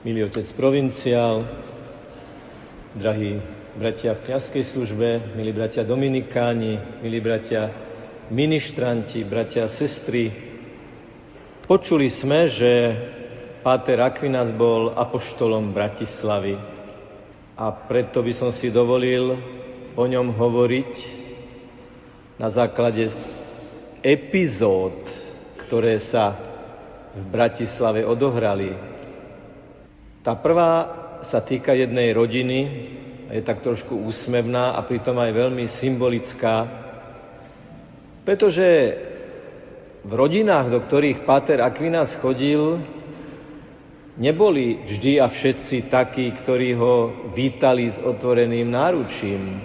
milý 0.00 0.24
otec 0.24 0.48
provinciál, 0.56 1.44
drahí 2.96 3.36
bratia 3.76 4.16
v 4.16 4.32
kniazkej 4.32 4.64
službe, 4.64 5.36
milí 5.36 5.52
bratia 5.52 5.84
dominikáni, 5.84 7.04
milí 7.04 7.20
bratia 7.20 7.68
ministranti, 8.32 9.28
bratia 9.28 9.68
a 9.68 9.72
sestry. 9.72 10.32
Počuli 11.68 12.08
sme, 12.08 12.48
že 12.48 12.96
Páter 13.60 14.00
Aquinas 14.00 14.48
bol 14.56 14.96
apoštolom 14.96 15.76
Bratislavy 15.76 16.56
a 17.60 17.68
preto 17.68 18.24
by 18.24 18.32
som 18.32 18.56
si 18.56 18.72
dovolil 18.72 19.36
o 20.00 20.04
ňom 20.08 20.32
hovoriť 20.32 20.92
na 22.40 22.48
základe 22.48 23.04
epizód, 24.00 24.96
ktoré 25.60 26.00
sa 26.00 26.32
v 27.12 27.24
Bratislave 27.28 28.00
odohrali 28.00 28.89
tá 30.20 30.36
prvá 30.36 30.72
sa 31.24 31.40
týka 31.40 31.72
jednej 31.72 32.12
rodiny, 32.12 32.58
je 33.30 33.40
tak 33.40 33.64
trošku 33.64 33.96
úsmevná 34.04 34.76
a 34.76 34.84
pritom 34.84 35.16
aj 35.16 35.32
veľmi 35.32 35.64
symbolická, 35.64 36.68
pretože 38.26 38.68
v 40.00 40.12
rodinách, 40.12 40.72
do 40.72 40.80
ktorých 40.80 41.24
Páter 41.24 41.64
Aquinas 41.64 42.16
chodil, 42.20 42.80
neboli 44.20 44.80
vždy 44.84 45.20
a 45.20 45.28
všetci 45.28 45.88
takí, 45.88 46.32
ktorí 46.36 46.76
ho 46.76 47.12
vítali 47.32 47.88
s 47.88 47.96
otvoreným 48.00 48.68
náručím. 48.68 49.60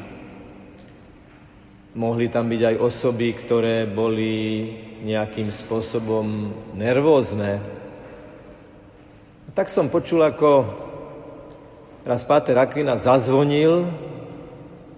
Mohli 1.96 2.28
tam 2.28 2.52
byť 2.52 2.62
aj 2.64 2.76
osoby, 2.80 3.28
ktoré 3.32 3.88
boli 3.88 4.34
nejakým 5.04 5.52
spôsobom 5.52 6.52
nervózne, 6.76 7.64
tak 9.56 9.72
som 9.72 9.88
počul, 9.88 10.20
ako 10.20 10.68
raz 12.04 12.28
Páter 12.28 12.60
Aquina 12.60 13.00
zazvonil 13.00 13.88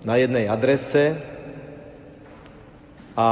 na 0.01 0.17
jednej 0.17 0.49
adrese 0.49 1.13
a 3.13 3.29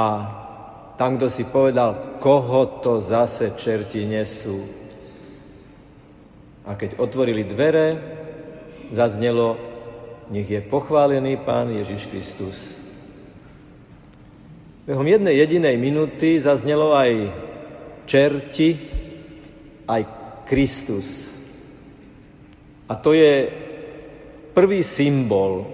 tam, 0.96 1.18
kto 1.18 1.28
si 1.28 1.44
povedal, 1.50 2.22
koho 2.22 2.80
to 2.80 3.02
zase 3.02 3.58
čerti 3.58 4.06
nesú. 4.06 4.64
A 6.64 6.78
keď 6.78 7.02
otvorili 7.02 7.42
dvere, 7.42 7.98
zaznelo, 8.94 9.58
nech 10.30 10.46
je 10.46 10.62
pochválený 10.62 11.42
Pán 11.42 11.74
Ježiš 11.74 12.06
Kristus. 12.08 12.58
Behom 14.86 15.10
jednej 15.10 15.42
jedinej 15.42 15.76
minúty 15.82 16.38
zaznelo 16.38 16.94
aj 16.94 17.34
čerti, 18.06 18.78
aj 19.90 20.15
Kristus. 20.46 21.34
A 22.86 22.94
to 22.96 23.18
je 23.18 23.50
prvý 24.54 24.86
symbol, 24.86 25.66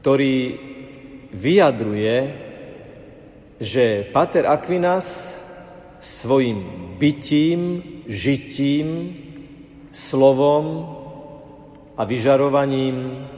ktorý 0.00 0.56
vyjadruje, 1.36 2.16
že 3.60 4.08
Pater 4.08 4.48
Aquinas 4.48 5.36
svojim 6.00 6.64
bytím, 6.96 7.84
žitím, 8.08 9.14
slovom 9.92 10.96
a 11.92 12.02
vyžarovaním 12.08 13.28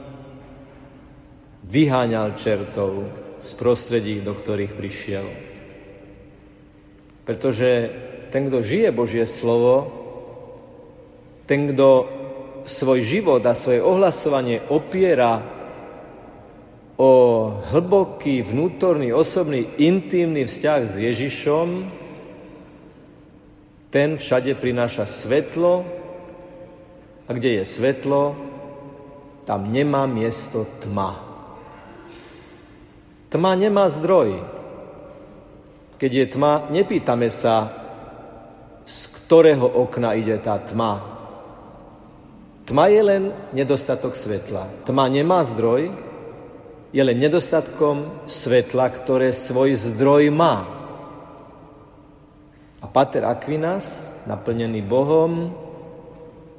vyháňal 1.67 2.39
čertov 2.39 3.11
z 3.43 3.51
prostredí, 3.59 4.23
do 4.23 4.37
ktorých 4.39 4.79
prišiel. 4.79 5.27
Pretože 7.27 7.91
ten, 8.33 8.49
kto 8.49 8.65
žije 8.65 8.89
Božie 8.97 9.29
slovo, 9.29 9.93
ten, 11.45 11.69
kto 11.69 12.09
svoj 12.65 13.05
život 13.05 13.45
a 13.45 13.53
svoje 13.53 13.85
ohlasovanie 13.85 14.65
opiera 14.73 15.45
o 16.97 17.13
hlboký, 17.69 18.41
vnútorný, 18.41 19.13
osobný, 19.13 19.77
intimný 19.77 20.49
vzťah 20.49 20.81
s 20.89 20.95
Ježišom, 20.97 21.69
ten 23.93 24.17
všade 24.17 24.57
prináša 24.57 25.05
svetlo 25.05 25.85
a 27.29 27.31
kde 27.37 27.61
je 27.61 27.65
svetlo, 27.69 28.33
tam 29.45 29.69
nemá 29.69 30.09
miesto 30.09 30.65
tma. 30.81 31.21
Tma 33.29 33.53
nemá 33.61 33.93
zdroj. 33.93 34.41
Keď 36.01 36.11
je 36.15 36.27
tma, 36.33 36.73
nepýtame 36.73 37.29
sa, 37.29 37.82
ktorého 39.33 39.65
okna 39.65 40.13
ide 40.13 40.37
tá 40.45 40.61
tma. 40.61 41.01
Tma 42.69 42.85
je 42.93 43.01
len 43.01 43.23
nedostatok 43.57 44.13
svetla. 44.13 44.85
Tma 44.85 45.09
nemá 45.09 45.41
zdroj, 45.49 45.89
je 46.93 47.01
len 47.01 47.17
nedostatkom 47.17 48.29
svetla, 48.29 48.93
ktoré 48.93 49.33
svoj 49.33 49.73
zdroj 49.89 50.29
má. 50.29 50.69
A 52.77 52.87
Pater 52.93 53.25
Aquinas, 53.25 54.05
naplnený 54.29 54.85
Bohom, 54.85 55.49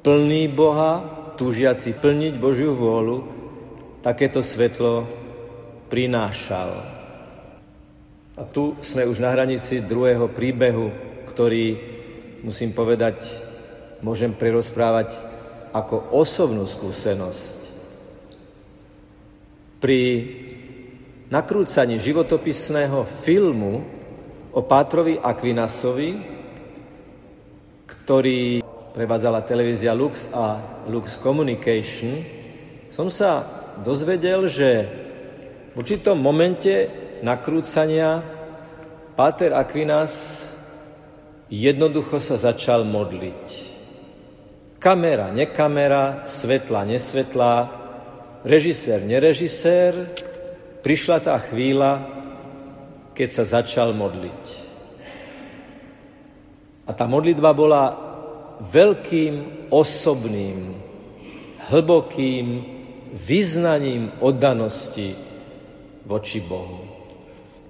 plný 0.02 0.50
Boha, 0.50 0.98
túžiaci 1.38 1.94
plniť 1.94 2.34
Božiu 2.42 2.74
vôľu, 2.74 3.22
takéto 4.02 4.42
svetlo 4.42 5.06
prinášal. 5.86 6.70
A 8.34 8.42
tu 8.50 8.74
sme 8.82 9.06
už 9.06 9.22
na 9.22 9.30
hranici 9.30 9.78
druhého 9.78 10.26
príbehu, 10.26 10.90
ktorý 11.30 11.93
musím 12.44 12.76
povedať, 12.76 13.24
môžem 14.04 14.36
prerozprávať 14.36 15.16
ako 15.72 16.12
osobnú 16.12 16.68
skúsenosť. 16.68 17.56
Pri 19.80 20.00
nakrúcaní 21.32 21.96
životopisného 21.96 23.08
filmu 23.24 23.80
o 24.52 24.60
Pátrovi 24.60 25.18
Aquinasovi, 25.18 26.20
ktorý 27.88 28.60
prevádzala 28.92 29.48
televízia 29.48 29.96
Lux 29.96 30.28
a 30.30 30.60
Lux 30.86 31.16
Communication, 31.18 32.22
som 32.92 33.08
sa 33.08 33.42
dozvedel, 33.82 34.46
že 34.46 34.86
v 35.74 35.82
určitom 35.82 36.14
momente 36.14 36.86
nakrúcania 37.24 38.22
Páter 39.18 39.50
Aquinas 39.50 40.46
jednoducho 41.50 42.20
sa 42.20 42.40
začal 42.40 42.84
modliť. 42.88 43.74
Kamera, 44.80 45.32
nekamera, 45.32 46.28
svetla, 46.28 46.84
nesvetla, 46.84 47.52
režisér, 48.44 49.00
nerežisér, 49.00 50.12
prišla 50.84 51.24
tá 51.24 51.40
chvíľa, 51.40 52.04
keď 53.16 53.28
sa 53.32 53.44
začal 53.60 53.96
modliť. 53.96 54.44
A 56.84 56.92
tá 56.92 57.08
modlitba 57.08 57.56
bola 57.56 57.84
veľkým 58.60 59.68
osobným, 59.72 60.76
hlbokým 61.72 62.46
vyznaním 63.16 64.12
oddanosti 64.20 65.16
voči 66.04 66.44
Bohu. 66.44 66.84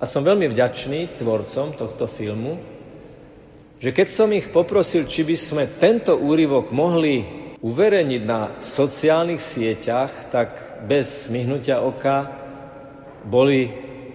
A 0.03 0.05
som 0.05 0.27
veľmi 0.27 0.51
vďačný 0.51 1.15
tvorcom 1.15 1.79
tohto 1.79 2.11
filmu, 2.11 2.74
že 3.85 3.93
keď 3.93 4.09
som 4.09 4.33
ich 4.33 4.49
poprosil, 4.49 5.05
či 5.05 5.29
by 5.29 5.37
sme 5.37 5.65
tento 5.77 6.17
úryvok 6.17 6.73
mohli 6.73 7.21
uverejniť 7.61 8.23
na 8.25 8.57
sociálnych 8.57 9.37
sieťach, 9.37 10.33
tak 10.33 10.81
bez 10.89 11.29
myhnutia 11.29 11.85
oka 11.85 12.33
boli 13.29 13.69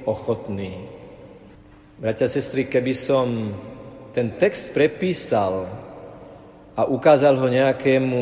ochotní. 0.09 0.89
Bratia 2.01 2.25
sestry, 2.25 2.65
keby 2.65 2.93
som 2.97 3.53
ten 4.09 4.41
text 4.41 4.73
prepísal 4.73 5.69
a 6.73 6.89
ukázal 6.89 7.37
ho 7.37 7.45
nejakému 7.45 8.21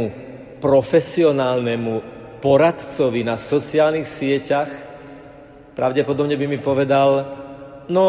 profesionálnemu 0.60 1.96
poradcovi 2.44 3.24
na 3.24 3.40
sociálnych 3.40 4.04
sieťach, 4.04 4.68
pravdepodobne 5.80 6.36
by 6.36 6.44
mi 6.44 6.60
povedal, 6.60 7.24
no 7.88 8.06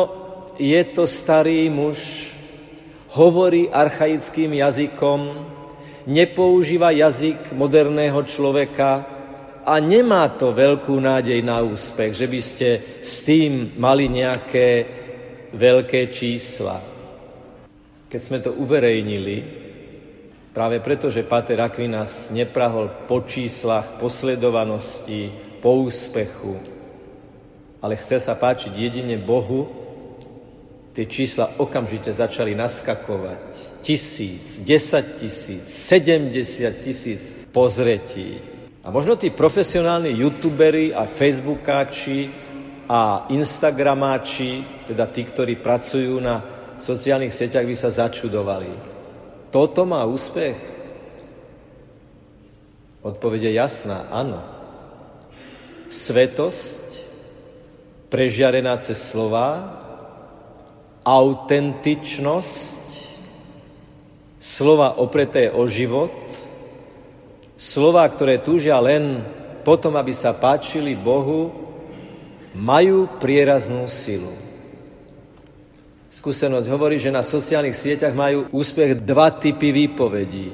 je 0.58 0.82
to 0.90 1.06
starý 1.06 1.70
muž, 1.70 2.27
hovorí 3.18 3.66
archaickým 3.66 4.54
jazykom, 4.62 5.20
nepoužíva 6.06 6.94
jazyk 6.94 7.50
moderného 7.50 8.22
človeka 8.22 9.02
a 9.66 9.74
nemá 9.82 10.30
to 10.38 10.54
veľkú 10.54 10.94
nádej 10.94 11.42
na 11.42 11.60
úspech, 11.66 12.14
že 12.14 12.26
by 12.30 12.40
ste 12.40 12.68
s 13.02 13.26
tým 13.26 13.74
mali 13.76 14.06
nejaké 14.06 14.86
veľké 15.52 16.14
čísla. 16.14 16.78
Keď 18.08 18.20
sme 18.22 18.38
to 18.40 18.56
uverejnili, 18.56 19.36
práve 20.56 20.80
preto, 20.80 21.12
že 21.12 21.28
Pater 21.28 21.60
Aquinas 21.60 22.32
neprahol 22.32 22.88
po 23.04 23.26
číslach, 23.28 24.00
po 24.00 24.08
sledovanosti, 24.08 25.28
po 25.60 25.84
úspechu, 25.84 26.56
ale 27.84 28.00
chce 28.00 28.22
sa 28.24 28.32
páčiť 28.32 28.72
jedine 28.72 29.20
Bohu, 29.20 29.77
tie 30.98 31.06
čísla 31.06 31.62
okamžite 31.62 32.10
začali 32.10 32.58
naskakovať. 32.58 33.78
Tisíc, 33.86 34.58
desať 34.66 35.22
tisíc, 35.22 35.62
sedemdesiat 35.70 36.82
tisíc 36.82 37.38
pozretí. 37.54 38.42
A 38.82 38.90
možno 38.90 39.14
tí 39.14 39.30
profesionálni 39.30 40.18
youtuberi 40.18 40.90
a 40.90 41.06
facebookáči 41.06 42.26
a 42.90 43.30
instagramáči, 43.30 44.66
teda 44.90 45.06
tí, 45.14 45.22
ktorí 45.22 45.62
pracujú 45.62 46.18
na 46.18 46.42
sociálnych 46.82 47.30
sieťach, 47.30 47.62
by 47.62 47.76
sa 47.78 47.94
začudovali. 47.94 48.74
Toto 49.54 49.86
má 49.86 50.02
úspech? 50.02 50.58
Odpovede 53.06 53.54
jasná, 53.54 54.10
áno. 54.10 54.42
Svetosť, 55.86 57.06
prežiarená 58.10 58.82
cez 58.82 58.98
slova, 58.98 59.77
autentičnosť, 61.04 62.84
slova 64.38 65.02
opreté 65.02 65.50
o 65.50 65.66
život, 65.66 66.14
slova, 67.58 68.06
ktoré 68.06 68.38
túžia 68.38 68.78
len 68.78 69.26
potom, 69.66 69.98
aby 69.98 70.14
sa 70.14 70.32
páčili 70.32 70.94
Bohu, 70.94 71.50
majú 72.54 73.06
prieraznú 73.20 73.84
silu. 73.90 74.32
Skúsenosť 76.08 76.66
hovorí, 76.72 76.96
že 76.96 77.12
na 77.12 77.20
sociálnych 77.20 77.76
sieťach 77.76 78.16
majú 78.16 78.48
úspech 78.48 79.04
dva 79.04 79.28
typy 79.36 79.70
výpovedí. 79.70 80.48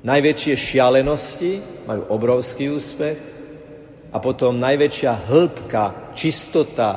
Najväčšie 0.00 0.54
šialenosti 0.56 1.84
majú 1.84 2.08
obrovský 2.08 2.72
úspech 2.72 3.20
a 4.10 4.16
potom 4.16 4.56
najväčšia 4.56 5.28
hĺbka, 5.28 6.16
čistota 6.16 6.90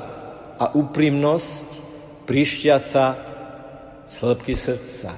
a 0.56 0.72
úprimnosť 0.72 1.83
prišťaca 2.26 3.06
z 4.08 4.14
hĺbky 4.20 4.54
srdca. 4.56 5.12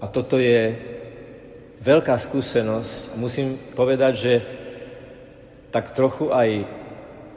A 0.00 0.04
toto 0.10 0.36
je 0.36 0.76
veľká 1.80 2.18
skúsenosť. 2.18 3.16
Musím 3.16 3.56
povedať, 3.74 4.12
že 4.14 4.34
tak 5.72 5.92
trochu 5.92 6.30
aj 6.32 6.64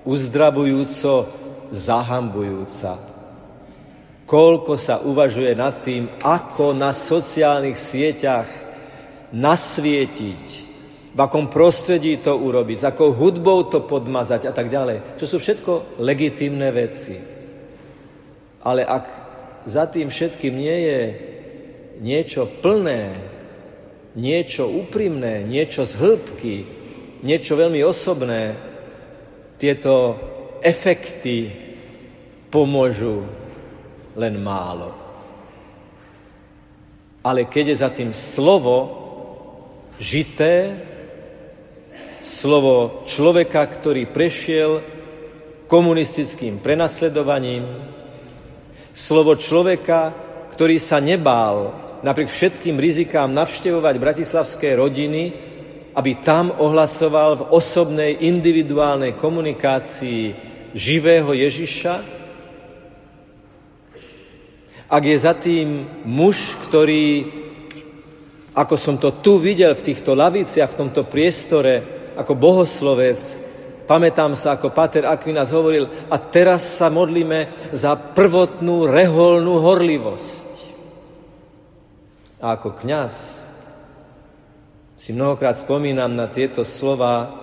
uzdravujúco 0.03 1.27
zahambujúca. 1.69 2.97
Koľko 4.29 4.77
sa 4.77 5.01
uvažuje 5.01 5.57
nad 5.57 5.81
tým, 5.81 6.05
ako 6.21 6.77
na 6.77 6.93
sociálnych 6.93 7.77
sieťach 7.77 8.49
nasvietiť, 9.33 10.69
v 11.09 11.19
akom 11.19 11.49
prostredí 11.49 12.21
to 12.21 12.37
urobiť, 12.37 12.77
s 12.77 12.85
akou 12.85 13.09
hudbou 13.09 13.65
to 13.65 13.81
podmazať 13.81 14.45
a 14.45 14.53
tak 14.53 14.69
ďalej. 14.69 15.17
Čo 15.17 15.25
sú 15.25 15.37
všetko 15.41 15.97
legitimné 15.97 16.69
veci. 16.69 17.38
Ale 18.63 18.83
ak 18.83 19.05
za 19.65 19.87
tým 19.87 20.11
všetkým 20.11 20.55
nie 20.55 20.77
je 20.83 21.01
niečo 21.99 22.47
plné, 22.47 23.15
niečo 24.15 24.67
úprimné, 24.67 25.43
niečo 25.47 25.85
z 25.85 25.93
hĺbky, 25.95 26.55
niečo 27.23 27.53
veľmi 27.55 27.83
osobné, 27.83 28.55
tieto 29.59 30.15
efekty 30.63 31.51
pomôžu 32.47 33.27
len 34.15 34.39
málo. 34.39 34.95
Ale 37.19 37.51
keď 37.51 37.75
je 37.75 37.81
za 37.83 37.89
tým 37.91 38.11
slovo 38.15 38.77
žité, 39.99 40.79
slovo 42.23 43.03
človeka, 43.03 43.67
ktorý 43.67 44.07
prešiel 44.07 44.79
komunistickým 45.67 46.63
prenasledovaním, 46.63 47.67
Slovo 48.99 49.39
človeka, 49.39 50.11
ktorý 50.51 50.75
sa 50.75 50.99
nebál 50.99 51.71
napriek 52.03 52.27
všetkým 52.27 52.75
rizikám 52.75 53.31
navštevovať 53.31 53.95
bratislavské 53.95 54.75
rodiny, 54.75 55.31
aby 55.95 56.19
tam 56.19 56.51
ohlasoval 56.51 57.39
v 57.39 57.47
osobnej, 57.47 58.27
individuálnej 58.27 59.15
komunikácii 59.15 60.35
živého 60.75 61.31
Ježiša? 61.31 61.93
Ak 64.91 65.03
je 65.07 65.15
za 65.15 65.31
tým 65.31 65.87
muž, 66.03 66.59
ktorý, 66.67 67.23
ako 68.51 68.75
som 68.75 68.99
to 68.99 69.15
tu 69.23 69.39
videl 69.39 69.79
v 69.79 69.85
týchto 69.95 70.11
laviciach, 70.11 70.75
v 70.75 70.79
tomto 70.83 71.07
priestore, 71.07 72.03
ako 72.19 72.35
bohoslovec, 72.35 73.47
Pamätám 73.89 74.37
sa, 74.37 74.53
ako 74.53 74.69
Pater 74.69 75.09
Aquinas 75.09 75.49
hovoril, 75.49 75.89
a 76.13 76.21
teraz 76.21 76.77
sa 76.77 76.93
modlíme 76.93 77.73
za 77.73 77.97
prvotnú 77.97 78.85
reholnú 78.85 79.65
horlivosť. 79.65 80.53
A 82.37 82.53
ako 82.53 82.77
kňaz 82.77 83.13
si 84.93 85.09
mnohokrát 85.09 85.57
spomínam 85.57 86.13
na 86.13 86.29
tieto 86.29 86.61
slova 86.61 87.33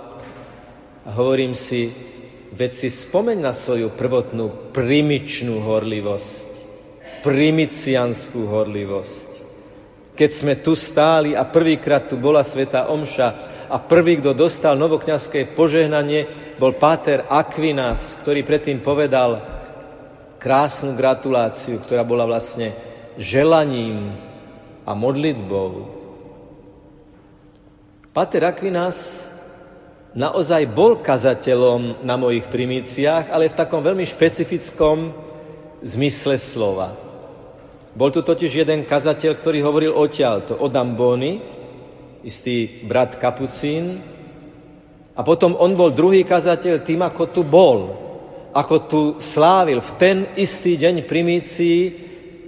a 1.03 1.11
hovorím 1.19 1.59
si, 1.59 1.91
veď 2.55 2.71
si 2.71 2.95
spomeň 2.95 3.43
na 3.43 3.51
svoju 3.51 3.91
prvotnú 3.99 4.71
primičnú 4.71 5.67
horlivosť, 5.67 6.49
primicianskú 7.27 8.47
horlivosť. 8.47 9.31
Keď 10.15 10.31
sme 10.31 10.55
tu 10.63 10.79
stáli 10.79 11.35
a 11.35 11.43
prvýkrát 11.43 12.07
tu 12.07 12.23
bola 12.23 12.47
Sveta 12.47 12.87
Omša, 12.87 13.56
a 13.67 13.77
prvý, 13.83 14.23
kto 14.23 14.33
dostal 14.33 14.79
novokňazské 14.79 15.53
požehnanie, 15.55 16.27
bol 16.59 16.75
páter 16.79 17.27
Aquinas, 17.27 18.15
ktorý 18.23 18.47
predtým 18.47 18.81
povedal 18.81 19.43
krásnu 20.39 20.95
gratuláciu, 20.95 21.83
ktorá 21.83 22.07
bola 22.07 22.23
vlastne 22.23 22.71
želaním 23.19 24.15
a 24.87 24.95
modlitbou. 24.95 25.91
Páter 28.15 28.47
Aquinas 28.47 29.29
naozaj 30.17 30.65
bol 30.71 31.03
kazateľom 31.05 32.07
na 32.07 32.17
mojich 32.17 32.49
primíciách, 32.49 33.29
ale 33.29 33.53
v 33.53 33.59
takom 33.59 33.85
veľmi 33.85 34.07
špecifickom 34.07 35.13
zmysle 35.85 36.41
slova. 36.41 36.97
Bol 37.97 38.13
tu 38.13 38.21
totiž 38.21 38.65
jeden 38.65 38.85
kazateľ, 38.85 39.41
ktorý 39.41 39.59
hovoril 39.65 39.93
odtiaľto, 39.97 40.57
o 40.61 40.69
Damboni, 40.69 41.56
istý 42.25 42.87
brat 42.87 43.21
Kapucín. 43.21 44.01
A 45.17 45.21
potom 45.25 45.57
on 45.57 45.73
bol 45.73 45.93
druhý 45.93 46.25
kazateľ 46.25 46.85
tým, 46.85 47.01
ako 47.05 47.25
tu 47.33 47.43
bol, 47.45 47.79
ako 48.53 48.77
tu 48.89 49.01
slávil 49.21 49.81
v 49.81 49.91
ten 50.01 50.17
istý 50.37 50.77
deň 50.81 51.05
primícii 51.05 51.79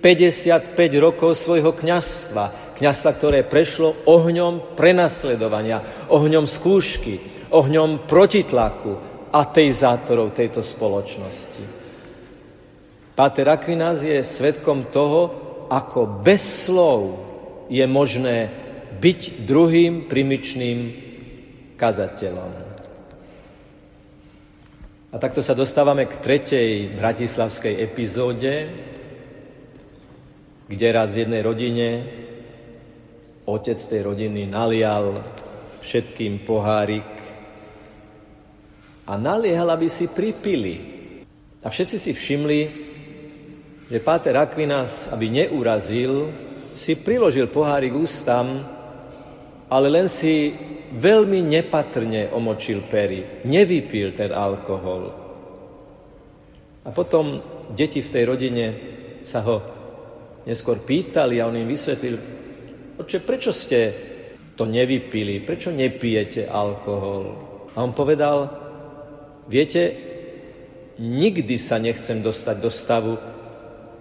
55 0.01 0.73
rokov 1.03 1.35
svojho 1.37 1.75
kňastva. 1.75 2.77
Kňastva, 2.79 3.11
ktoré 3.13 3.43
prešlo 3.43 4.07
ohňom 4.07 4.79
prenasledovania, 4.79 6.09
ohňom 6.09 6.47
skúšky, 6.47 7.19
ohňom 7.51 8.07
protitlaku 8.07 8.95
ateizátorov 9.35 10.33
tejto 10.33 10.63
spoločnosti. 10.63 11.65
Páter 13.19 13.51
Aquinas 13.51 14.07
je 14.07 14.23
svetkom 14.23 14.95
toho, 14.95 15.21
ako 15.67 16.23
bez 16.23 16.71
slov 16.71 17.19
je 17.67 17.83
možné 17.85 18.49
byť 18.99 19.47
druhým 19.47 20.11
primičným 20.11 20.79
kazateľom. 21.79 22.53
A 25.09 25.17
takto 25.17 25.41
sa 25.41 25.57
dostávame 25.57 26.05
k 26.05 26.21
tretej 26.21 26.93
bratislavskej 26.99 27.81
epizóde, 27.81 28.55
kde 30.69 30.89
raz 30.93 31.17
v 31.17 31.25
jednej 31.25 31.41
rodine 31.41 31.89
otec 33.49 33.81
tej 33.81 34.05
rodiny 34.05 34.45
nalial 34.45 35.17
všetkým 35.81 36.45
pohárik 36.45 37.09
a 39.09 39.17
naliehal, 39.17 39.73
aby 39.73 39.89
si 39.89 40.13
pripili. 40.13 40.77
A 41.65 41.73
všetci 41.73 41.97
si 41.97 42.13
všimli, 42.13 42.61
že 43.89 44.05
Páter 44.05 44.37
Aquinas, 44.37 45.09
aby 45.09 45.33
neurazil, 45.33 46.29
si 46.77 47.01
priložil 47.01 47.49
pohárik 47.49 47.97
ústam 47.97 48.78
ale 49.69 49.87
len 49.93 50.09
si 50.09 50.53
veľmi 50.97 51.45
nepatrne 51.45 52.33
omočil 52.33 52.89
pery. 52.89 53.45
Nevypil 53.45 54.17
ten 54.17 54.33
alkohol. 54.33 55.13
A 56.85 56.89
potom 56.89 57.41
deti 57.77 58.01
v 58.01 58.13
tej 58.13 58.25
rodine 58.25 58.67
sa 59.21 59.45
ho 59.45 59.61
neskôr 60.49 60.81
pýtali 60.81 61.37
a 61.37 61.47
on 61.49 61.61
im 61.61 61.69
vysvetlil, 61.69 62.17
oče, 62.97 63.21
prečo 63.21 63.53
ste 63.53 63.93
to 64.57 64.65
nevypili, 64.65 65.45
prečo 65.45 65.69
nepijete 65.69 66.49
alkohol? 66.49 67.25
A 67.77 67.85
on 67.85 67.93
povedal, 67.93 68.49
viete, 69.45 69.93
nikdy 70.97 71.61
sa 71.61 71.77
nechcem 71.77 72.25
dostať 72.25 72.57
do 72.57 72.71
stavu, 72.73 73.15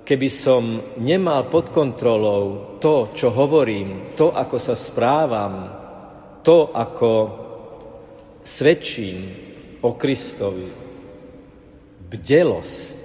keby 0.07 0.29
som 0.31 0.95
nemal 1.03 1.51
pod 1.51 1.75
kontrolou 1.75 2.79
to, 2.79 3.11
čo 3.11 3.27
hovorím, 3.35 4.15
to, 4.15 4.31
ako 4.31 4.55
sa 4.55 4.71
správam, 4.71 5.67
to, 6.39 6.71
ako 6.71 7.11
svedčím 8.47 9.27
o 9.83 9.99
Kristovi, 9.99 10.71
bdelosť, 12.07 12.95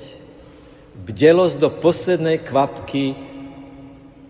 Bdelosť 1.02 1.56
do 1.59 1.73
poslednej 1.82 2.47
kvapky 2.47 3.16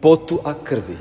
potu 0.00 0.40
a 0.40 0.56
krvi. 0.56 0.96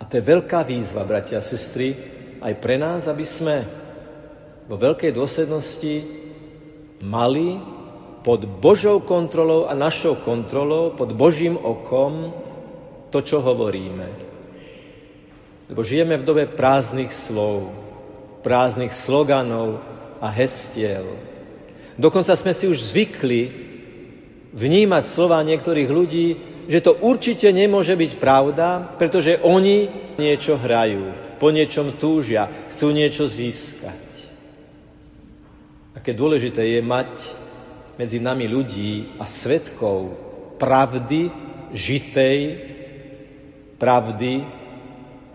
A 0.00 0.02
to 0.08 0.16
je 0.16 0.24
veľká 0.24 0.64
výzva, 0.64 1.04
bratia 1.04 1.42
a 1.42 1.44
sestry, 1.44 1.92
aj 2.40 2.54
pre 2.56 2.80
nás, 2.80 3.04
aby 3.04 3.26
sme 3.28 3.68
vo 4.64 4.80
veľkej 4.80 5.12
dôslednosti 5.12 5.94
mali 7.04 7.60
pod 8.22 8.46
Božou 8.46 9.02
kontrolou 9.02 9.66
a 9.66 9.74
našou 9.74 10.14
kontrolou, 10.22 10.94
pod 10.94 11.10
Božím 11.12 11.58
okom 11.58 12.30
to, 13.10 13.18
čo 13.20 13.42
hovoríme. 13.42 14.08
Lebo 15.68 15.82
žijeme 15.82 16.16
v 16.16 16.26
dobe 16.26 16.44
prázdnych 16.46 17.10
slov, 17.10 17.74
prázdnych 18.46 18.94
sloganov 18.94 19.82
a 20.22 20.30
hestiel. 20.30 21.06
Dokonca 21.98 22.38
sme 22.38 22.54
si 22.54 22.70
už 22.70 22.94
zvykli 22.94 23.42
vnímať 24.54 25.04
slova 25.04 25.42
niektorých 25.42 25.90
ľudí, 25.90 26.28
že 26.70 26.78
to 26.78 26.94
určite 27.02 27.50
nemôže 27.50 27.98
byť 27.98 28.12
pravda, 28.22 28.96
pretože 28.96 29.42
oni 29.42 29.90
niečo 30.14 30.54
hrajú, 30.54 31.36
po 31.42 31.50
niečom 31.50 31.98
túžia, 31.98 32.46
chcú 32.70 32.94
niečo 32.94 33.26
získať. 33.26 33.98
Aké 35.98 36.14
dôležité 36.14 36.78
je 36.78 36.80
mať 36.80 37.41
medzi 37.96 38.18
nami 38.20 38.48
ľudí 38.48 39.16
a 39.20 39.24
svetkov 39.28 40.16
pravdy 40.56 41.28
žitej 41.72 42.38
pravdy, 43.82 44.46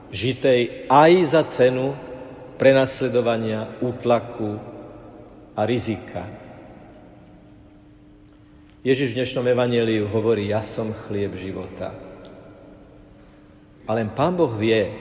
žitej 0.08 0.88
aj 0.88 1.12
za 1.28 1.44
cenu 1.44 1.92
prenasledovania, 2.56 3.76
útlaku 3.84 4.56
a 5.52 5.68
rizika. 5.68 6.24
Ježiš 8.88 9.12
v 9.12 9.18
dnešnom 9.20 9.46
evaneliu 9.52 10.08
hovorí, 10.08 10.48
ja 10.48 10.64
som 10.64 10.96
chlieb 10.96 11.36
života. 11.36 11.92
A 13.84 13.92
len 13.92 14.16
Pán 14.16 14.40
Boh 14.40 14.56
vie, 14.56 14.96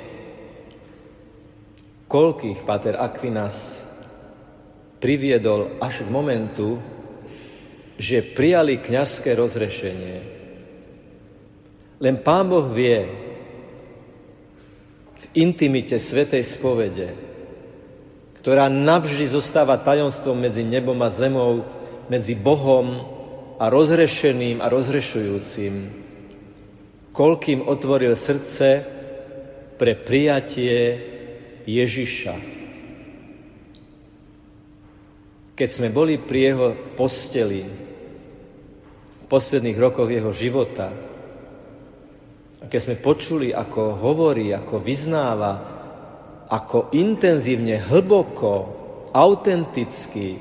koľkých 2.10 2.66
Pater 2.66 2.98
Aquinas 2.98 3.86
priviedol 4.98 5.78
až 5.78 6.02
k 6.02 6.10
momentu, 6.10 6.82
že 7.96 8.20
prijali 8.20 8.80
kňazské 8.80 9.32
rozrešenie. 9.32 10.16
Len 11.96 12.16
Pán 12.20 12.52
Boh 12.52 12.68
vie, 12.68 13.08
intimite 15.32 15.96
Svetej 15.96 16.44
spovede, 16.44 17.16
ktorá 18.40 18.68
navždy 18.68 19.28
zostáva 19.28 19.80
tajomstvom 19.80 20.36
medzi 20.36 20.64
nebom 20.64 20.96
a 21.00 21.08
zemou, 21.08 21.64
medzi 22.12 22.36
Bohom 22.36 23.04
a 23.56 23.72
rozhrešeným 23.72 24.60
a 24.60 24.68
rozhrešujúcim, 24.68 25.74
koľkým 27.16 27.64
otvoril 27.64 28.12
srdce 28.12 28.84
pre 29.80 29.96
prijatie 29.96 31.00
Ježiša. 31.64 32.36
Keď 35.56 35.68
sme 35.72 35.88
boli 35.88 36.20
pri 36.20 36.52
jeho 36.52 36.68
posteli 37.00 37.85
v 39.26 39.30
posledných 39.30 39.74
rokoch 39.74 40.06
jeho 40.06 40.30
života, 40.30 40.86
a 42.62 42.70
keď 42.70 42.80
sme 42.82 42.96
počuli, 42.98 43.54
ako 43.54 43.98
hovorí, 43.98 44.50
ako 44.50 44.78
vyznáva, 44.82 45.52
ako 46.50 46.94
intenzívne, 46.94 47.78
hlboko, 47.78 48.50
autenticky 49.14 50.34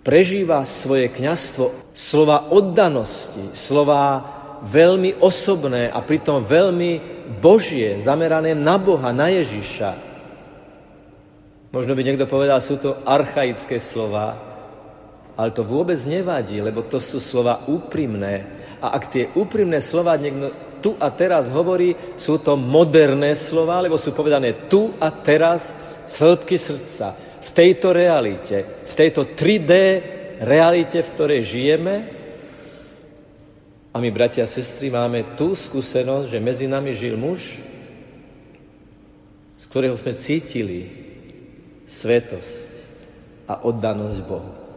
prežíva 0.00 0.64
svoje 0.64 1.12
kňastvo, 1.12 1.92
slova 1.92 2.48
oddanosti, 2.48 3.52
slova 3.52 4.24
veľmi 4.64 5.20
osobné 5.20 5.92
a 5.92 6.00
pritom 6.00 6.40
veľmi 6.40 6.92
božie, 7.36 8.00
zamerané 8.00 8.56
na 8.56 8.80
Boha, 8.80 9.12
na 9.12 9.28
Ježiša. 9.28 9.90
Možno 11.68 11.92
by 11.92 12.00
niekto 12.00 12.24
povedal, 12.24 12.64
sú 12.64 12.80
to 12.80 12.96
archaické 13.04 13.76
slova, 13.76 14.47
ale 15.38 15.54
to 15.54 15.62
vôbec 15.62 16.02
nevadí, 16.02 16.58
lebo 16.58 16.82
to 16.82 16.98
sú 16.98 17.22
slova 17.22 17.62
úprimné. 17.70 18.58
A 18.82 18.98
ak 18.98 19.04
tie 19.06 19.30
úprimné 19.38 19.78
slova 19.78 20.18
niekto 20.18 20.50
tu 20.82 20.98
a 20.98 21.14
teraz 21.14 21.46
hovorí, 21.50 21.94
sú 22.18 22.42
to 22.42 22.58
moderné 22.58 23.38
slova, 23.38 23.78
lebo 23.78 23.94
sú 23.94 24.10
povedané 24.10 24.66
tu 24.66 24.94
a 24.98 25.14
teraz 25.14 25.78
z 26.10 26.14
hĺbky 26.26 26.58
srdca, 26.58 27.14
v 27.38 27.50
tejto 27.54 27.94
realite, 27.94 28.82
v 28.82 28.94
tejto 28.94 29.30
3D 29.34 29.72
realite, 30.42 31.02
v 31.06 31.12
ktorej 31.14 31.40
žijeme. 31.46 31.94
A 33.94 33.96
my, 33.98 34.10
bratia 34.10 34.46
a 34.46 34.50
sestry, 34.50 34.90
máme 34.90 35.38
tú 35.38 35.54
skúsenosť, 35.54 36.34
že 36.34 36.38
medzi 36.42 36.66
nami 36.66 36.94
žil 36.94 37.14
muž, 37.14 37.62
z 39.58 39.64
ktorého 39.70 39.94
sme 39.94 40.18
cítili 40.18 40.86
svetosť 41.86 42.70
a 43.50 43.64
oddanosť 43.66 44.18
Bohu. 44.26 44.67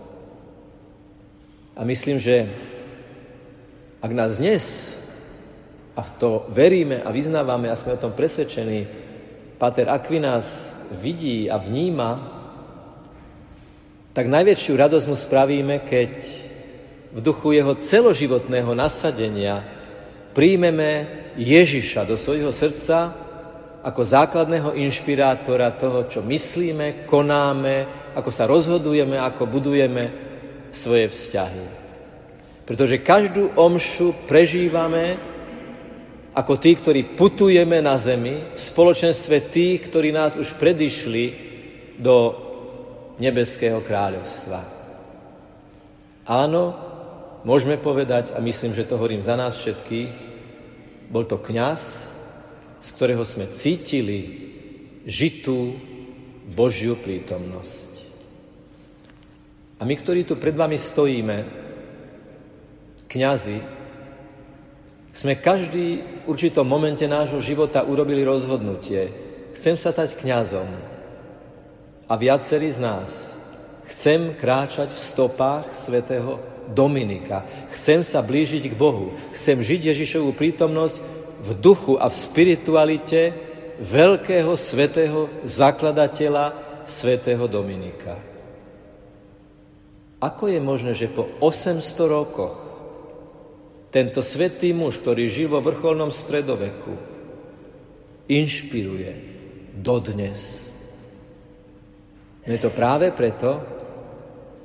A 1.76 1.88
myslím, 1.88 2.20
že 2.20 2.52
ak 4.04 4.12
nás 4.12 4.36
dnes 4.36 4.98
a 5.96 6.04
v 6.04 6.12
to 6.20 6.30
veríme 6.52 7.00
a 7.00 7.10
vyznávame 7.16 7.72
a 7.72 7.80
sme 7.80 7.96
o 7.96 8.02
tom 8.02 8.12
presvedčení, 8.12 8.88
Pater 9.56 9.88
Aquinas 9.88 10.74
vidí 10.92 11.48
a 11.48 11.62
vníma, 11.62 12.10
tak 14.12 14.28
najväčšiu 14.28 14.74
radosť 14.76 15.06
mu 15.08 15.16
spravíme, 15.16 15.88
keď 15.88 16.12
v 17.16 17.20
duchu 17.24 17.56
jeho 17.56 17.72
celoživotného 17.80 18.76
nasadenia 18.76 19.64
príjmeme 20.36 21.08
Ježiša 21.40 22.04
do 22.04 22.20
svojho 22.20 22.52
srdca 22.52 23.16
ako 23.82 24.02
základného 24.04 24.76
inšpirátora 24.76 25.72
toho, 25.80 26.10
čo 26.12 26.20
myslíme, 26.20 27.08
konáme, 27.08 27.88
ako 28.12 28.30
sa 28.34 28.44
rozhodujeme, 28.44 29.16
ako 29.16 29.48
budujeme 29.48 30.31
svoje 30.72 31.12
vzťahy. 31.12 31.66
Pretože 32.66 33.04
každú 33.04 33.52
omšu 33.60 34.16
prežívame 34.26 35.20
ako 36.32 36.56
tí, 36.56 36.72
ktorí 36.80 37.20
putujeme 37.20 37.84
na 37.84 38.00
zemi 38.00 38.56
v 38.56 38.60
spoločenstve 38.60 39.52
tých, 39.52 39.92
ktorí 39.92 40.16
nás 40.16 40.40
už 40.40 40.56
predišli 40.56 41.24
do 42.00 42.16
nebeského 43.20 43.84
kráľovstva. 43.84 44.64
Áno, 46.32 46.64
môžeme 47.44 47.76
povedať, 47.76 48.32
a 48.32 48.40
myslím, 48.40 48.72
že 48.72 48.88
to 48.88 48.96
hovorím 48.96 49.20
za 49.20 49.36
nás 49.36 49.60
všetkých, 49.60 50.14
bol 51.12 51.28
to 51.28 51.36
kňaz, 51.36 52.16
z 52.80 52.90
ktorého 52.96 53.28
sme 53.28 53.52
cítili 53.52 54.50
žitú 55.04 55.76
Božiu 56.56 56.96
prítomnosť. 56.96 57.91
A 59.82 59.86
my, 59.86 59.98
ktorí 59.98 60.30
tu 60.30 60.38
pred 60.38 60.54
vami 60.54 60.78
stojíme, 60.78 61.38
kňazi, 63.10 63.58
sme 65.12 65.42
každý 65.42 66.06
v 66.22 66.22
určitom 66.30 66.64
momente 66.64 67.04
nášho 67.10 67.42
života 67.42 67.82
urobili 67.82 68.22
rozhodnutie. 68.22 69.10
Chcem 69.58 69.76
sa 69.76 69.90
stať 69.90 70.22
kňazom. 70.22 70.70
A 72.06 72.14
viacerí 72.14 72.70
z 72.72 72.80
nás 72.80 73.34
chcem 73.92 74.38
kráčať 74.38 74.94
v 74.94 75.02
stopách 75.02 75.74
svätého 75.74 76.40
Dominika. 76.72 77.44
Chcem 77.74 78.06
sa 78.06 78.24
blížiť 78.24 78.72
k 78.72 78.78
Bohu. 78.78 79.18
Chcem 79.36 79.60
žiť 79.60 79.92
Ježišovú 79.92 80.32
prítomnosť 80.38 81.02
v 81.42 81.50
duchu 81.58 81.98
a 81.98 82.08
v 82.08 82.16
spiritualite 82.16 83.34
veľkého 83.82 84.54
svetého 84.56 85.28
zakladateľa 85.44 86.54
svätého 86.86 87.50
Dominika. 87.50 88.31
Ako 90.22 90.54
je 90.54 90.62
možné, 90.62 90.94
že 90.94 91.10
po 91.10 91.26
800 91.42 91.82
rokoch 92.06 92.58
tento 93.90 94.22
svetý 94.22 94.72
muž, 94.72 95.02
ktorý 95.02 95.26
žil 95.28 95.50
vo 95.50 95.60
vrcholnom 95.66 96.14
stredoveku, 96.14 96.94
inšpiruje 98.30 99.12
dodnes. 99.76 100.72
No 102.46 102.50
je 102.54 102.62
to 102.62 102.72
práve 102.72 103.10
preto, 103.12 103.60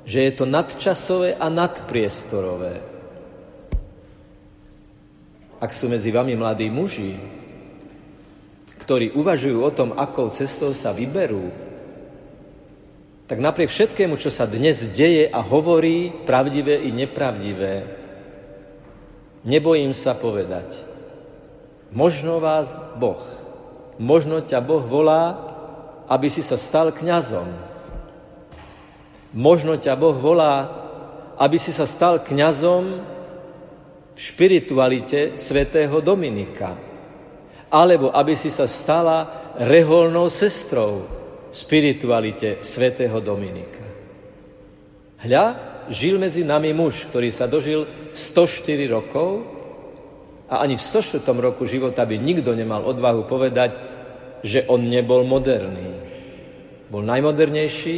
že 0.07 0.29
je 0.29 0.31
to 0.37 0.45
nadčasové 0.47 1.35
a 1.35 1.51
nadpriestorové. 1.51 2.79
Ak 5.57 5.73
sú 5.73 5.89
medzi 5.89 6.13
vami 6.13 6.37
mladí 6.37 6.69
muži, 6.69 7.17
ktorí 8.77 9.11
uvažujú 9.17 9.59
o 9.59 9.71
tom, 9.73 9.91
akou 9.97 10.31
cestou 10.31 10.71
sa 10.71 10.95
vyberú, 10.95 11.66
tak 13.27 13.43
napriek 13.43 13.67
všetkému, 13.67 14.15
čo 14.15 14.31
sa 14.31 14.47
dnes 14.47 14.87
deje 14.95 15.27
a 15.27 15.43
hovorí, 15.43 16.11
pravdivé 16.25 16.79
i 16.87 16.95
nepravdivé, 16.95 17.97
Nebojím 19.47 19.95
sa 19.95 20.11
povedať. 20.11 20.83
Možno 21.95 22.43
vás 22.43 22.67
Boh, 22.99 23.23
možno 23.95 24.43
ťa 24.43 24.59
Boh 24.59 24.83
volá, 24.83 25.39
aby 26.11 26.27
si 26.27 26.43
sa 26.43 26.59
stal 26.59 26.91
kňazom. 26.91 27.47
Možno 29.31 29.79
ťa 29.79 29.95
Boh 29.95 30.19
volá, 30.19 30.67
aby 31.39 31.55
si 31.55 31.71
sa 31.71 31.87
stal 31.87 32.19
kňazom 32.27 32.83
v 34.11 34.19
špiritualite 34.19 35.39
svätého 35.39 36.03
Dominika. 36.03 36.75
Alebo 37.71 38.11
aby 38.11 38.35
si 38.35 38.51
sa 38.51 38.67
stala 38.67 39.51
reholnou 39.63 40.27
sestrou 40.27 41.16
spiritualite 41.57 42.61
svätého 42.61 43.17
Dominika. 43.17 43.81
Hľa, 45.25 45.45
žil 45.89 46.21
medzi 46.21 46.45
nami 46.45 46.69
muž, 46.69 47.09
ktorý 47.09 47.33
sa 47.33 47.49
dožil 47.49 48.13
104 48.13 48.85
rokov 48.93 49.41
a 50.45 50.61
ani 50.61 50.77
v 50.77 50.85
104. 50.85 51.25
roku 51.41 51.65
života 51.65 52.05
by 52.05 52.13
nikto 52.21 52.53
nemal 52.53 52.85
odvahu 52.85 53.25
povedať, 53.25 53.81
že 54.45 54.69
on 54.69 54.85
nebol 54.85 55.25
moderný. 55.25 55.97
Bol 56.93 57.01
najmodernejší, 57.01 57.97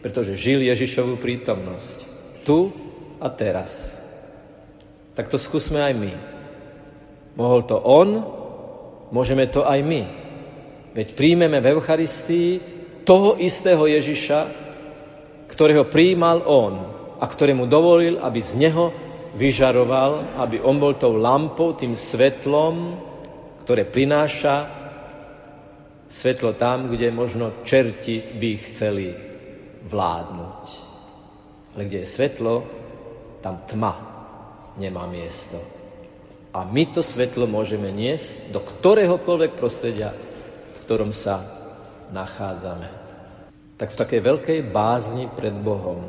pretože 0.00 0.40
žil 0.40 0.64
Ježišovú 0.64 1.20
prítomnosť. 1.20 2.08
Tu 2.48 2.72
a 3.20 3.28
teraz. 3.28 4.00
Tak 5.12 5.28
to 5.28 5.36
skúsme 5.36 5.76
aj 5.76 5.92
my. 5.92 6.12
Mohol 7.36 7.60
to 7.68 7.76
on, 7.76 8.08
môžeme 9.12 9.44
to 9.44 9.60
aj 9.60 9.84
my. 9.84 10.21
Veď 10.92 11.16
príjmeme 11.16 11.58
v 11.64 11.72
Eucharistii 11.72 12.50
toho 13.08 13.40
istého 13.40 13.80
Ježiša, 13.88 14.40
ktorého 15.48 15.88
príjmal 15.88 16.44
on 16.44 16.74
a 17.16 17.24
ktorému 17.24 17.64
dovolil, 17.64 18.20
aby 18.20 18.40
z 18.40 18.60
neho 18.60 18.92
vyžaroval, 19.32 20.36
aby 20.36 20.60
on 20.60 20.76
bol 20.76 20.96
tou 21.00 21.16
lampou, 21.16 21.72
tým 21.72 21.96
svetlom, 21.96 23.00
ktoré 23.64 23.88
prináša 23.88 24.68
svetlo 26.12 26.52
tam, 26.60 26.92
kde 26.92 27.08
možno 27.08 27.64
čerti 27.64 28.20
by 28.20 28.50
chceli 28.68 29.08
vládnuť. 29.88 30.62
Ale 31.72 31.82
kde 31.88 32.04
je 32.04 32.08
svetlo, 32.08 32.54
tam 33.40 33.64
tma 33.64 33.92
nemá 34.76 35.08
miesto. 35.08 35.56
A 36.52 36.68
my 36.68 36.84
to 36.92 37.00
svetlo 37.00 37.48
môžeme 37.48 37.88
niesť 37.88 38.52
do 38.52 38.60
ktoréhokoľvek 38.60 39.52
prostredia, 39.56 40.12
ktorom 40.82 41.14
sa 41.14 41.40
nachádzame. 42.10 42.88
Tak 43.78 43.94
v 43.94 44.00
takej 44.04 44.20
veľkej 44.20 44.60
bázni 44.68 45.26
pred 45.32 45.54
Bohom, 45.54 46.02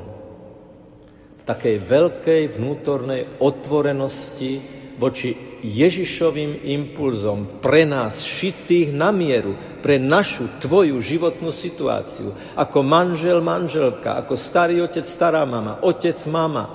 v 1.39 1.43
takej 1.43 1.81
veľkej 1.83 2.43
vnútornej 2.59 3.39
otvorenosti 3.41 4.83
voči 4.97 5.53
Ježišovým 5.63 6.67
impulzom 6.67 7.63
pre 7.63 7.87
nás 7.87 8.19
šitých 8.19 8.91
na 8.91 9.15
mieru, 9.15 9.55
pre 9.79 9.95
našu, 9.95 10.59
tvoju 10.59 10.99
životnú 10.99 11.55
situáciu, 11.55 12.35
ako 12.59 12.83
manžel, 12.83 13.39
manželka, 13.39 14.19
ako 14.19 14.35
starý 14.35 14.83
otec, 14.83 15.07
stará 15.07 15.47
mama, 15.47 15.79
otec, 15.81 16.19
mama, 16.27 16.67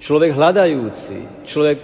človek 0.00 0.32
hľadajúci, 0.32 1.44
človek 1.44 1.80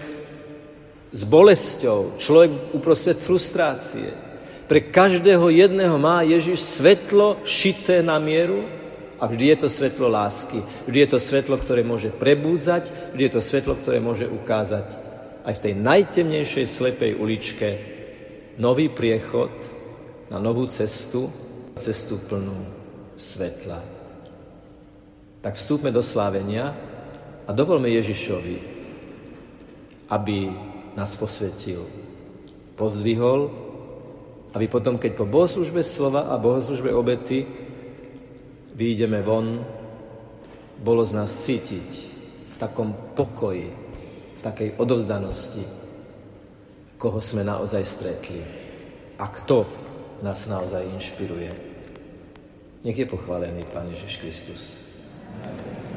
s 1.14 1.22
bolesťou, 1.28 2.18
človek 2.18 2.74
uprostred 2.74 3.20
frustrácie. 3.20 4.23
Pre 4.64 4.80
každého 4.80 5.52
jedného 5.52 5.96
má 6.00 6.24
Ježiš 6.24 6.64
svetlo 6.64 7.40
šité 7.44 8.00
na 8.00 8.16
mieru, 8.16 8.64
a 9.20 9.30
vždy 9.30 9.56
je 9.56 9.58
to 9.64 9.68
svetlo 9.72 10.12
lásky. 10.12 10.60
Vždy 10.84 10.98
je 11.00 11.08
to 11.08 11.20
svetlo, 11.22 11.56
ktoré 11.56 11.80
môže 11.80 12.12
prebúdzať, 12.12 13.16
vždy 13.16 13.22
je 13.24 13.32
to 13.32 13.40
svetlo, 13.40 13.72
ktoré 13.78 13.96
môže 13.96 14.28
ukázať 14.28 15.00
aj 15.48 15.54
v 15.56 15.64
tej 15.64 15.74
najtemnejšej 15.80 16.66
slepej 16.68 17.12
uličke 17.16 17.68
nový 18.60 18.92
priechod 18.92 19.52
na 20.28 20.36
novú 20.36 20.68
cestu, 20.68 21.32
cestu 21.80 22.20
plnú 22.20 22.68
svetla. 23.16 23.80
Tak 25.40 25.56
vstúpme 25.56 25.88
do 25.88 26.04
slávenia 26.04 26.76
a 27.44 27.50
dovolme 27.52 27.92
Ježišovi, 27.92 28.56
aby 30.08 30.36
nás 30.96 31.12
posvetil, 31.16 31.84
pozdvihol, 32.76 33.52
aby 34.54 34.66
potom, 34.70 34.94
keď 34.96 35.18
po 35.18 35.26
bohoslužbe 35.26 35.82
slova 35.82 36.30
a 36.30 36.38
bohoslužbe 36.38 36.94
obety 36.94 37.42
vyjdeme 38.74 39.22
von, 39.26 39.66
bolo 40.78 41.02
z 41.02 41.12
nás 41.14 41.30
cítiť 41.30 41.90
v 42.54 42.56
takom 42.58 42.94
pokoji, 43.18 43.68
v 44.34 44.40
takej 44.42 44.78
odovzdanosti, 44.78 45.64
koho 46.98 47.18
sme 47.18 47.42
naozaj 47.42 47.82
stretli 47.82 48.40
a 49.18 49.26
kto 49.30 49.66
nás 50.22 50.46
naozaj 50.46 50.86
inšpiruje. 50.94 51.50
Nech 52.84 52.98
je 52.98 53.06
pochválený 53.08 53.66
Pán 53.74 53.90
Ježiš 53.90 54.22
Kristus. 54.22 54.62
Amen. 55.42 55.93